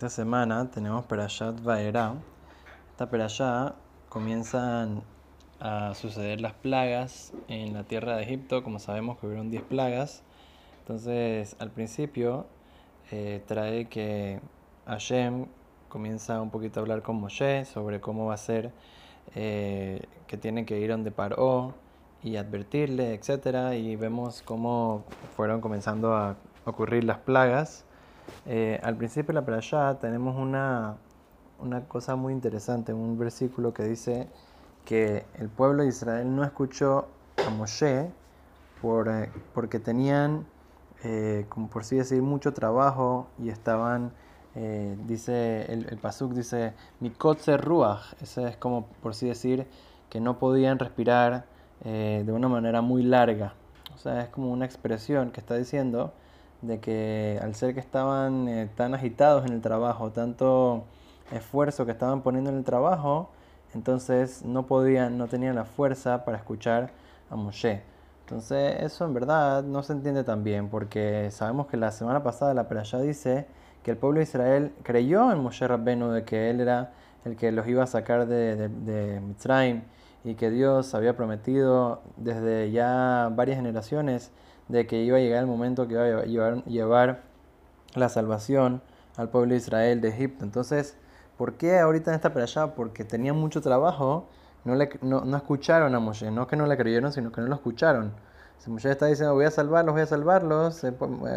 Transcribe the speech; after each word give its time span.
Esta 0.00 0.08
semana 0.08 0.70
tenemos 0.70 1.04
Perashat 1.04 1.62
Vaera. 1.62 2.14
Esta 2.92 3.10
Perashá 3.10 3.74
comienzan 4.08 5.02
a 5.60 5.94
suceder 5.94 6.40
las 6.40 6.54
plagas 6.54 7.34
en 7.48 7.74
la 7.74 7.84
tierra 7.84 8.16
de 8.16 8.22
Egipto. 8.22 8.62
Como 8.62 8.78
sabemos 8.78 9.18
que 9.18 9.26
hubieron 9.26 9.50
10 9.50 9.62
plagas. 9.64 10.22
Entonces, 10.78 11.54
al 11.58 11.70
principio 11.70 12.46
eh, 13.10 13.42
trae 13.46 13.90
que 13.90 14.40
Hashem 14.86 15.48
comienza 15.90 16.40
un 16.40 16.48
poquito 16.48 16.80
a 16.80 16.82
hablar 16.82 17.02
con 17.02 17.16
Moshe 17.16 17.66
sobre 17.66 18.00
cómo 18.00 18.24
va 18.24 18.32
a 18.32 18.38
ser 18.38 18.72
eh, 19.34 20.06
que 20.26 20.38
tiene 20.38 20.64
que 20.64 20.80
ir 20.80 20.88
donde 20.88 21.10
paró 21.10 21.74
y 22.22 22.36
advertirle, 22.36 23.12
etc. 23.12 23.74
Y 23.74 23.96
vemos 23.96 24.40
cómo 24.40 25.04
fueron 25.36 25.60
comenzando 25.60 26.14
a 26.14 26.36
ocurrir 26.64 27.04
las 27.04 27.18
plagas. 27.18 27.84
Eh, 28.46 28.80
al 28.82 28.96
principio 28.96 29.28
de 29.28 29.34
la 29.34 29.44
playa 29.44 29.98
tenemos 30.00 30.36
una, 30.36 30.96
una 31.58 31.82
cosa 31.86 32.16
muy 32.16 32.32
interesante, 32.32 32.92
un 32.92 33.18
versículo 33.18 33.72
que 33.72 33.84
dice 33.84 34.28
que 34.84 35.24
el 35.38 35.48
pueblo 35.48 35.82
de 35.82 35.88
Israel 35.88 36.34
no 36.34 36.44
escuchó 36.44 37.08
a 37.46 37.50
Moshe 37.50 38.10
por, 38.80 39.08
eh, 39.08 39.30
porque 39.54 39.78
tenían, 39.78 40.46
eh, 41.04 41.46
como 41.48 41.68
por 41.68 41.82
así 41.82 41.96
decir, 41.96 42.22
mucho 42.22 42.52
trabajo 42.52 43.28
y 43.38 43.50
estaban, 43.50 44.12
dice 45.06 45.72
el, 45.72 45.86
el 45.88 45.98
Pasuk, 45.98 46.32
dice, 46.32 46.74
Mikotze 46.98 47.56
Ruach, 47.56 48.14
ese 48.20 48.48
es 48.48 48.56
como 48.56 48.86
por 49.00 49.12
así 49.12 49.28
decir, 49.28 49.66
que 50.08 50.20
no 50.20 50.38
podían 50.38 50.78
respirar 50.78 51.46
de 51.84 52.32
una 52.32 52.48
manera 52.48 52.82
muy 52.82 53.04
larga. 53.04 53.54
O 53.94 53.98
sea, 53.98 54.22
es 54.22 54.28
como 54.28 54.50
una 54.50 54.64
expresión 54.64 55.30
que 55.30 55.38
está 55.38 55.54
diciendo 55.54 56.12
de 56.62 56.80
que 56.80 57.38
al 57.42 57.54
ser 57.54 57.74
que 57.74 57.80
estaban 57.80 58.48
eh, 58.48 58.68
tan 58.76 58.94
agitados 58.94 59.46
en 59.46 59.52
el 59.52 59.60
trabajo, 59.60 60.10
tanto 60.10 60.84
esfuerzo 61.32 61.86
que 61.86 61.92
estaban 61.92 62.22
poniendo 62.22 62.50
en 62.50 62.56
el 62.56 62.64
trabajo, 62.64 63.30
entonces 63.74 64.44
no 64.44 64.66
podían, 64.66 65.16
no 65.16 65.28
tenían 65.28 65.54
la 65.54 65.64
fuerza 65.64 66.24
para 66.24 66.38
escuchar 66.38 66.90
a 67.30 67.36
Moshe. 67.36 67.82
Entonces 68.22 68.82
eso 68.82 69.04
en 69.04 69.14
verdad 69.14 69.62
no 69.62 69.82
se 69.82 69.92
entiende 69.92 70.24
tan 70.24 70.44
bien, 70.44 70.68
porque 70.68 71.30
sabemos 71.30 71.66
que 71.66 71.76
la 71.76 71.90
semana 71.92 72.22
pasada 72.22 72.54
la 72.54 72.68
Perashá 72.68 73.00
dice 73.00 73.46
que 73.82 73.92
el 73.92 73.96
pueblo 73.96 74.18
de 74.18 74.24
Israel 74.24 74.72
creyó 74.82 75.32
en 75.32 75.38
Moshe 75.38 75.66
Rabbenu 75.66 76.10
de 76.10 76.24
que 76.24 76.50
él 76.50 76.60
era 76.60 76.92
el 77.24 77.36
que 77.36 77.52
los 77.52 77.66
iba 77.66 77.84
a 77.84 77.86
sacar 77.86 78.26
de, 78.26 78.56
de, 78.56 78.68
de 78.68 79.20
Mitzrayim 79.20 79.82
y 80.24 80.34
que 80.34 80.50
Dios 80.50 80.94
había 80.94 81.16
prometido 81.16 82.02
desde 82.16 82.70
ya 82.70 83.30
varias 83.32 83.56
generaciones 83.56 84.30
de 84.70 84.86
que 84.86 85.02
iba 85.02 85.16
a 85.18 85.20
llegar 85.20 85.40
el 85.40 85.46
momento 85.46 85.86
que 85.88 85.94
iba 85.94 86.04
a 86.04 86.24
llevar, 86.24 86.64
llevar 86.64 87.22
la 87.94 88.08
salvación 88.08 88.82
al 89.16 89.28
pueblo 89.28 89.50
de 89.50 89.56
Israel 89.56 90.00
de 90.00 90.08
Egipto. 90.08 90.44
Entonces, 90.44 90.96
¿por 91.36 91.54
qué 91.54 91.78
ahorita 91.78 92.10
en 92.10 92.16
esta 92.16 92.28
allá? 92.28 92.74
Porque 92.74 93.04
tenían 93.04 93.36
mucho 93.36 93.60
trabajo, 93.60 94.28
no, 94.64 94.74
le, 94.74 94.90
no, 95.02 95.36
escucharon 95.36 95.94
a 95.94 96.00
Moshe, 96.00 96.30
no 96.30 96.46
que 96.46 96.56
no 96.56 96.66
le 96.66 96.76
creyeron, 96.76 97.12
sino 97.12 97.32
que 97.32 97.40
no 97.40 97.48
lo 97.48 97.54
escucharon. 97.56 98.12
Si 98.58 98.70
Moshe 98.70 98.90
está 98.90 99.06
diciendo, 99.06 99.34
voy 99.34 99.46
a 99.46 99.50
salvarlos, 99.50 99.94
voy 99.94 100.02
a 100.02 100.06
salvarlos, 100.06 100.82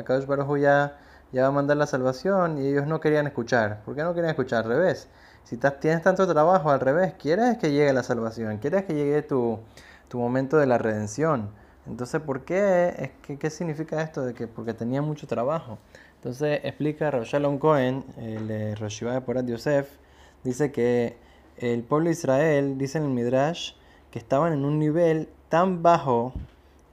Kadosh 0.05 0.25
Baruj 0.25 0.59
ya, 0.59 0.97
ya 1.31 1.43
va 1.43 1.47
a 1.47 1.51
mandar 1.51 1.77
la 1.77 1.87
salvación 1.87 2.59
y 2.59 2.67
ellos 2.67 2.85
no 2.85 2.99
querían 2.99 3.25
escuchar. 3.27 3.81
¿Por 3.83 3.95
qué 3.95 4.03
no 4.03 4.13
querían 4.13 4.31
escuchar? 4.31 4.65
Al 4.65 4.69
revés. 4.69 5.09
Si 5.43 5.57
tienes 5.57 6.03
tanto 6.03 6.27
trabajo 6.27 6.69
al 6.69 6.79
revés, 6.79 7.13
quieres 7.19 7.57
que 7.57 7.71
llegue 7.71 7.91
la 7.93 8.03
salvación, 8.03 8.59
quieres 8.59 8.85
que 8.85 8.93
llegue 8.93 9.21
tu, 9.23 9.59
tu 10.07 10.19
momento 10.19 10.57
de 10.57 10.67
la 10.67 10.77
redención. 10.77 11.49
Entonces, 11.85 12.21
¿por 12.21 12.45
qué? 12.45 13.11
Es 13.27 13.37
¿Qué 13.37 13.49
significa 13.49 14.01
esto 14.01 14.25
de 14.25 14.33
que 14.33 14.47
porque 14.47 14.73
tenía 14.73 15.01
mucho 15.01 15.27
trabajo? 15.27 15.77
Entonces, 16.15 16.61
explica 16.63 17.11
Shalom 17.23 17.57
Cohen, 17.57 18.05
el 18.17 18.47
de 18.47 18.75
Roshiva 18.75 19.13
de 19.13 19.21
Porat 19.21 19.45
Yosef, 19.45 19.89
dice 20.43 20.71
que 20.71 21.17
el 21.57 21.83
pueblo 21.83 22.05
de 22.05 22.13
Israel, 22.13 22.77
dice 22.77 22.97
en 22.97 23.05
el 23.05 23.09
Midrash, 23.09 23.73
que 24.11 24.19
estaban 24.19 24.53
en 24.53 24.63
un 24.63 24.79
nivel 24.79 25.27
tan 25.49 25.83
bajo 25.83 26.33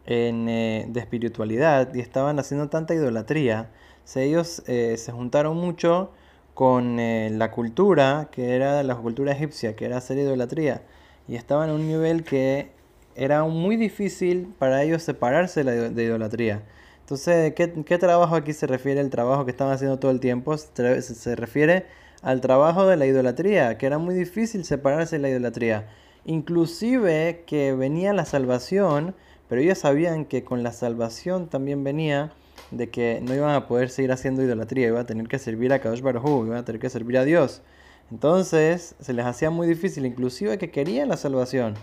en, 0.06 0.48
eh, 0.48 0.86
de 0.88 1.00
espiritualidad 1.00 1.94
y 1.94 2.00
estaban 2.00 2.38
haciendo 2.38 2.68
tanta 2.68 2.94
idolatría. 2.94 3.70
ellos 4.16 4.62
eh, 4.66 4.96
se 4.96 5.12
juntaron 5.12 5.56
mucho 5.56 6.10
con 6.54 6.98
eh, 6.98 7.30
la 7.30 7.52
cultura, 7.52 8.28
que 8.32 8.56
era 8.56 8.82
la 8.82 8.96
cultura 8.96 9.32
egipcia, 9.32 9.76
que 9.76 9.84
era 9.86 9.98
hacer 9.98 10.18
idolatría, 10.18 10.82
y 11.28 11.36
estaban 11.36 11.68
en 11.68 11.76
un 11.76 11.86
nivel 11.86 12.24
que 12.24 12.70
era 13.14 13.44
muy 13.44 13.76
difícil 13.76 14.52
para 14.58 14.82
ellos 14.82 15.02
separarse 15.02 15.64
de 15.64 16.04
idolatría. 16.04 16.62
Entonces, 17.00 17.54
¿qué, 17.54 17.72
¿qué, 17.84 17.98
trabajo 17.98 18.36
aquí 18.36 18.52
se 18.52 18.66
refiere? 18.66 19.00
El 19.00 19.10
trabajo 19.10 19.44
que 19.44 19.50
estaban 19.50 19.72
haciendo 19.72 19.98
todo 19.98 20.10
el 20.12 20.20
tiempo 20.20 20.56
se 20.56 21.36
refiere 21.36 21.86
al 22.22 22.40
trabajo 22.40 22.86
de 22.86 22.96
la 22.96 23.06
idolatría, 23.06 23.78
que 23.78 23.86
era 23.86 23.98
muy 23.98 24.14
difícil 24.14 24.64
separarse 24.64 25.16
de 25.16 25.22
la 25.22 25.30
idolatría. 25.30 25.88
Inclusive 26.24 27.44
que 27.46 27.72
venía 27.72 28.12
la 28.12 28.24
salvación, 28.26 29.14
pero 29.48 29.60
ellos 29.60 29.78
sabían 29.78 30.24
que 30.24 30.44
con 30.44 30.62
la 30.62 30.72
salvación 30.72 31.48
también 31.48 31.82
venía 31.82 32.32
de 32.70 32.90
que 32.90 33.20
no 33.22 33.34
iban 33.34 33.54
a 33.54 33.66
poder 33.66 33.90
seguir 33.90 34.12
haciendo 34.12 34.42
idolatría, 34.42 34.88
iban 34.88 35.02
a 35.02 35.06
tener 35.06 35.26
que 35.28 35.38
servir 35.38 35.72
a 35.72 35.80
Kadosh 35.80 36.02
Baruj 36.02 36.46
iban 36.46 36.58
a 36.58 36.64
tener 36.64 36.80
que 36.80 36.90
servir 36.90 37.18
a 37.18 37.24
Dios. 37.24 37.62
Entonces, 38.10 38.94
se 39.00 39.12
les 39.12 39.24
hacía 39.24 39.50
muy 39.50 39.66
difícil, 39.66 40.06
inclusive 40.06 40.58
que 40.58 40.70
querían 40.70 41.08
la 41.08 41.16
salvación, 41.16 41.74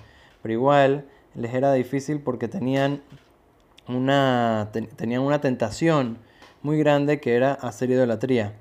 pero 0.41 0.53
igual 0.53 1.05
les 1.37 1.53
era 1.53 1.71
difícil 1.73 2.19
porque 2.19 2.47
tenían 2.47 3.01
una, 3.87 4.71
tenían 4.95 5.21
una 5.21 5.39
tentación 5.39 6.17
muy 6.63 6.79
grande 6.79 7.19
que 7.19 7.35
era 7.35 7.53
hacer 7.53 7.91
idolatría. 7.91 8.53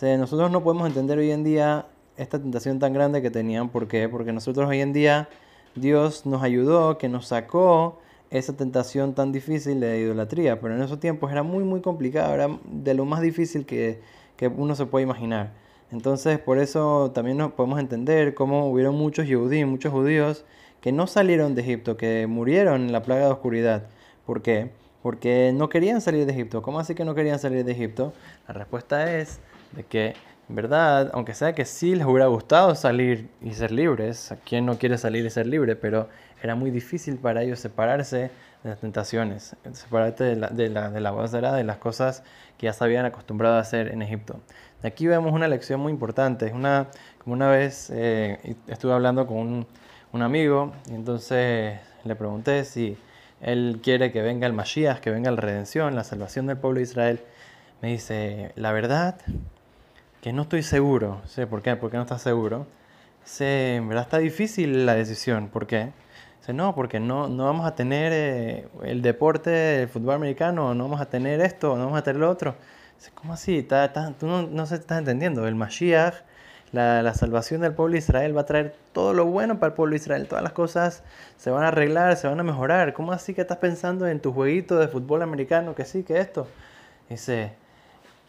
O 0.00 0.16
nosotros 0.16 0.50
no 0.50 0.64
podemos 0.64 0.88
entender 0.88 1.18
hoy 1.18 1.30
en 1.30 1.44
día 1.44 1.86
esta 2.16 2.38
tentación 2.40 2.78
tan 2.78 2.94
grande 2.94 3.20
que 3.20 3.30
tenían. 3.30 3.68
¿Por 3.68 3.86
qué? 3.86 4.08
Porque 4.08 4.32
nosotros 4.32 4.68
hoy 4.68 4.80
en 4.80 4.92
día 4.92 5.28
Dios 5.74 6.24
nos 6.24 6.42
ayudó, 6.42 6.96
que 6.96 7.08
nos 7.08 7.26
sacó 7.26 8.00
esa 8.30 8.56
tentación 8.56 9.14
tan 9.14 9.30
difícil 9.30 9.80
de 9.80 10.00
idolatría. 10.00 10.58
Pero 10.58 10.74
en 10.74 10.82
esos 10.82 10.98
tiempos 10.98 11.30
era 11.30 11.42
muy, 11.42 11.64
muy 11.64 11.82
complicado. 11.82 12.32
Era 12.32 12.48
de 12.64 12.94
lo 12.94 13.04
más 13.04 13.20
difícil 13.20 13.66
que, 13.66 14.00
que 14.36 14.48
uno 14.48 14.74
se 14.74 14.86
puede 14.86 15.02
imaginar. 15.02 15.52
Entonces, 15.90 16.38
por 16.38 16.56
eso 16.58 17.10
también 17.14 17.36
nos 17.36 17.52
podemos 17.52 17.78
entender 17.78 18.34
cómo 18.34 18.70
hubieron 18.70 18.94
muchos 18.94 19.26
judíos, 19.26 19.68
muchos 19.68 19.92
judíos 19.92 20.46
que 20.82 20.92
no 20.92 21.06
salieron 21.06 21.54
de 21.54 21.62
Egipto, 21.62 21.96
que 21.96 22.26
murieron 22.26 22.82
en 22.82 22.92
la 22.92 23.02
plaga 23.02 23.26
de 23.26 23.32
oscuridad. 23.32 23.84
¿Por 24.26 24.42
qué? 24.42 24.70
Porque 25.02 25.52
no 25.54 25.68
querían 25.68 26.00
salir 26.00 26.26
de 26.26 26.32
Egipto. 26.32 26.60
¿Cómo 26.60 26.80
así 26.80 26.94
que 26.94 27.04
no 27.04 27.14
querían 27.14 27.38
salir 27.38 27.64
de 27.64 27.72
Egipto? 27.72 28.12
La 28.48 28.54
respuesta 28.54 29.16
es 29.16 29.38
de 29.72 29.84
que, 29.84 30.14
en 30.48 30.56
verdad, 30.56 31.10
aunque 31.14 31.34
sea 31.34 31.54
que 31.54 31.64
sí 31.64 31.94
les 31.94 32.04
hubiera 32.04 32.26
gustado 32.26 32.74
salir 32.74 33.28
y 33.40 33.52
ser 33.52 33.70
libres, 33.70 34.32
¿a 34.32 34.36
quién 34.36 34.66
no 34.66 34.76
quiere 34.76 34.98
salir 34.98 35.24
y 35.24 35.30
ser 35.30 35.46
libre? 35.46 35.76
Pero 35.76 36.08
era 36.42 36.56
muy 36.56 36.72
difícil 36.72 37.16
para 37.16 37.42
ellos 37.44 37.60
separarse 37.60 38.30
de 38.64 38.70
las 38.70 38.80
tentaciones, 38.80 39.56
separarse 39.72 40.24
de 40.24 40.36
la, 40.36 40.48
de 40.48 40.68
la, 40.68 40.90
de 40.90 41.00
la 41.00 41.52
de 41.54 41.64
las 41.64 41.76
cosas 41.76 42.24
que 42.58 42.66
ya 42.66 42.72
se 42.72 42.82
habían 42.82 43.04
acostumbrado 43.04 43.54
a 43.54 43.60
hacer 43.60 43.88
en 43.88 44.02
Egipto. 44.02 44.40
Aquí 44.82 45.06
vemos 45.06 45.32
una 45.32 45.46
lección 45.46 45.78
muy 45.78 45.92
importante. 45.92 46.46
Es 46.46 46.52
una, 46.52 46.88
como 47.22 47.34
una 47.34 47.48
vez 47.48 47.88
eh, 47.94 48.56
estuve 48.66 48.92
hablando 48.92 49.28
con 49.28 49.36
un 49.36 49.66
un 50.12 50.22
amigo 50.22 50.72
y 50.90 50.94
entonces 50.94 51.78
le 52.04 52.16
pregunté 52.16 52.64
si 52.64 52.98
él 53.40 53.80
quiere 53.82 54.12
que 54.12 54.22
venga 54.22 54.46
el 54.46 54.52
Mashiach, 54.52 55.00
que 55.00 55.10
venga 55.10 55.30
la 55.30 55.40
redención, 55.40 55.96
la 55.96 56.04
salvación 56.04 56.46
del 56.46 56.58
pueblo 56.58 56.78
de 56.78 56.84
Israel. 56.84 57.20
Me 57.80 57.88
dice, 57.88 58.52
la 58.54 58.72
verdad 58.72 59.16
que 60.20 60.32
no 60.32 60.42
estoy 60.42 60.62
seguro. 60.62 61.20
sé 61.26 61.46
¿Por 61.46 61.62
qué? 61.62 61.76
¿Por 61.76 61.90
qué 61.90 61.96
no 61.96 62.02
estás 62.04 62.22
seguro? 62.22 62.66
Dice, 63.24 63.76
en 63.76 63.88
verdad 63.88 64.04
está 64.04 64.18
difícil 64.18 64.86
la 64.86 64.94
decisión. 64.94 65.48
¿Por 65.48 65.66
qué? 65.66 65.90
Dice, 66.38 66.52
no, 66.52 66.74
porque 66.74 67.00
no, 67.00 67.28
no 67.28 67.46
vamos 67.46 67.66
a 67.66 67.74
tener 67.74 68.12
eh, 68.14 68.68
el 68.84 69.02
deporte, 69.02 69.82
el 69.82 69.88
fútbol 69.88 70.14
americano, 70.14 70.74
no 70.74 70.84
vamos 70.84 71.00
a 71.00 71.06
tener 71.06 71.40
esto, 71.40 71.76
no 71.76 71.86
vamos 71.86 71.98
a 71.98 72.02
tener 72.02 72.20
lo 72.20 72.30
otro. 72.30 72.54
Dice, 72.98 73.10
¿cómo 73.14 73.32
así? 73.32 73.66
tú 74.18 74.26
no, 74.26 74.42
no 74.42 74.66
se 74.66 74.76
estás 74.76 74.98
entendiendo. 74.98 75.48
El 75.48 75.54
Mashiach 75.54 76.14
la, 76.72 77.14
salvación 77.14 77.60
del 77.60 77.74
pueblo 77.74 77.92
de 77.92 77.98
Israel 77.98 78.36
va 78.36 78.42
a 78.42 78.46
traer 78.46 78.74
todo 78.92 79.12
lo 79.12 79.26
bueno 79.26 79.58
para 79.58 79.68
el 79.68 79.74
pueblo 79.74 79.92
de 79.92 79.98
Israel. 79.98 80.26
Todas 80.26 80.42
las 80.42 80.52
cosas 80.52 81.02
se 81.36 81.50
van 81.50 81.64
a 81.64 81.68
arreglar, 81.68 82.16
se 82.16 82.26
van 82.26 82.40
a 82.40 82.42
mejorar. 82.42 82.94
¿Cómo 82.94 83.12
así 83.12 83.34
que 83.34 83.42
estás 83.42 83.58
pensando 83.58 84.08
en 84.08 84.20
tu 84.20 84.32
jueguito 84.32 84.78
de 84.78 84.88
fútbol 84.88 85.22
americano? 85.22 85.74
Que 85.74 85.84
sí, 85.84 86.02
que 86.02 86.18
esto. 86.18 86.48
Dice, 87.10 87.52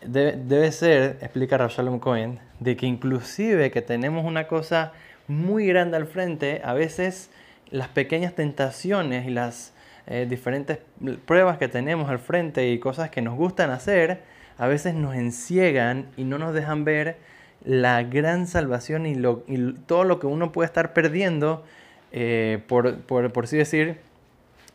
debe, 0.06 0.72
ser, 0.74 1.18
explica 1.22 1.58
Rabshalom 1.58 2.00
Cohen, 2.00 2.40
de 2.60 2.76
que 2.76 2.86
inclusive 2.86 3.72
que 3.72 3.82
tenemos 3.82 4.26
una 4.26 4.48
cosa 4.48 4.92
muy 5.28 5.66
grande 5.66 5.96
al 5.96 6.06
frente, 6.06 6.62
a 6.66 6.74
veces 6.74 7.30
las 7.70 7.88
pequeñas 7.88 8.34
tentaciones 8.34 9.26
y 9.26 9.30
las 9.30 9.74
eh, 10.06 10.28
diferentes 10.30 10.80
pruebas 11.26 11.58
que 11.58 11.70
tenemos 11.70 12.10
al 12.10 12.20
frente 12.20 12.70
y 12.70 12.80
cosas 12.80 13.10
que 13.10 13.22
nos 13.22 13.36
gustan 13.36 13.72
hacer, 13.72 14.22
a 14.58 14.68
veces 14.68 14.94
nos 14.96 15.16
enciegan 15.16 16.08
y 16.18 16.26
no 16.26 16.38
nos 16.38 16.54
dejan 16.54 16.84
ver 16.84 17.16
la 17.66 18.04
gran 18.04 18.48
salvación 18.48 19.06
y, 19.06 19.16
lo, 19.16 19.44
todo 19.86 20.04
lo 20.04 20.20
que 20.20 20.28
uno 20.28 20.52
puede 20.52 20.68
estar 20.68 20.94
perdiendo, 20.94 21.64
eh, 22.12 22.62
por, 22.68 22.98
por, 23.02 23.32
por 23.32 23.46
así 23.46 23.58
decir, 23.58 24.00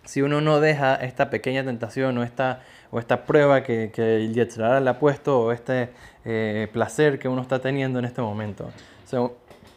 si 0.04 0.22
uno 0.22 0.40
no 0.40 0.60
deja 0.60 0.94
esta 0.94 1.28
pequeña 1.28 1.64
tentación 1.64 2.16
o 2.16 2.22
esta, 2.22 2.62
o 2.90 2.98
esta 2.98 3.26
prueba 3.26 3.62
que, 3.62 3.90
que 3.92 4.16
el 4.16 4.32
Yetzirah 4.32 4.80
le 4.80 4.88
ha 4.88 4.98
puesto 4.98 5.40
o 5.40 5.52
este 5.52 5.90
eh, 6.24 6.68
placer 6.72 7.18
que 7.18 7.28
uno 7.28 7.42
está 7.42 7.60
teniendo 7.60 7.98
en 7.98 8.06
este 8.06 8.22
momento. 8.22 8.70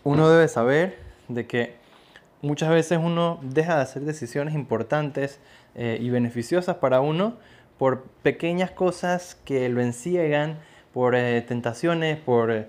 uno 0.04 0.30
debe 0.30 0.48
saber 0.48 0.98
de 1.28 1.48
que 1.48 1.76
muchas 2.42 2.70
veces 2.70 3.00
uno 3.02 3.40
deja 3.42 3.76
de 3.76 3.82
hacer 3.82 4.04
decisiones 4.04 4.56
importantes 4.56 5.40
eh, 5.76 5.98
y 6.00 6.10
beneficiosas 6.10 6.78
para 6.78 7.02
uno 7.02 7.36
por 7.78 8.04
pequeñas 8.24 8.72
cosas 8.72 9.38
que 9.44 9.68
lo 9.70 9.82
enciegan, 9.82 10.60
por 10.94 11.16
eh, 11.16 11.42
tentaciones, 11.42 12.18
por 12.18 12.68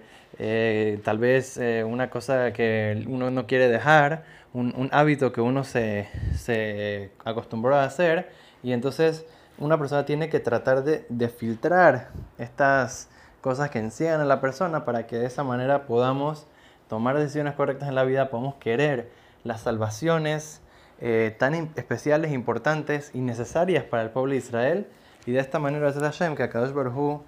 tal 1.05 1.19
vez 1.19 1.61
una 1.87 2.11
cosa 2.11 2.53
que 2.53 3.05
uno 3.07 3.31
no 3.31 3.47
quiere 3.47 3.69
dejar 3.69 4.25
un, 4.55 4.89
hábito 4.93 5.33
que 5.33 5.41
uno 5.41 5.65
se, 5.65 6.09
se, 6.35 7.11
acostumbró 7.25 7.77
a 7.77 7.85
hacer 7.85 8.31
y 8.63 8.73
entonces 8.73 9.25
una 9.59 9.79
persona 9.79 10.05
tiene 10.05 10.29
que 10.29 10.41
tratar 10.41 10.85
de, 10.85 11.07
de 11.09 11.29
filtrar 11.29 12.09
estas 12.39 13.09
cosas 13.41 13.71
que 13.71 13.79
encierran 13.79 14.21
a 14.21 14.25
la 14.25 14.41
persona 14.41 14.85
para 14.85 15.07
que 15.07 15.17
de 15.17 15.27
esa 15.27 15.45
manera 15.45 15.87
podamos 15.87 16.47
tomar 16.89 17.17
decisiones 17.17 17.55
correctas 17.55 17.89
en 17.89 17.95
la 17.95 18.05
vida, 18.05 18.31
podamos 18.31 18.57
querer 18.57 19.11
las 19.45 19.63
salvaciones 19.63 20.61
eh, 21.01 21.35
tan 21.39 21.55
especiales, 21.55 22.33
importantes 22.33 23.11
y 23.15 23.21
necesarias 23.21 23.85
para 23.85 24.03
el 24.03 24.11
pueblo 24.11 24.33
de 24.33 24.39
Israel. 24.39 24.87
Y 25.27 25.33
de 25.33 25.41
esta 25.41 25.59
manera 25.59 25.89
es 25.89 25.97
Hashem 25.97 26.37
que 26.37 26.43
Akadosh 26.43 26.73
Baruj 26.73 27.23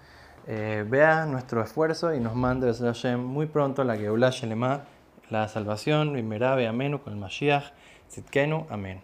eh, 0.47 0.85
vea 0.89 1.27
nuestro 1.27 1.63
esfuerzo 1.63 2.15
y 2.15 2.21
nos 2.21 2.35
mande 2.35 2.73
Hashem 2.73 3.21
muy 3.21 3.47
pronto 3.47 3.85
la 3.85 3.97
Geulah 3.97 4.31
Shelema 4.31 4.83
la 5.31 5.49
salvación, 5.49 6.13
Bimerabe, 6.13 6.67
Amenu, 6.67 7.01
con 7.01 7.13
el 7.13 7.19
Mashiach, 7.19 7.73
Zitkenu, 8.11 8.67
Amén. 8.71 9.01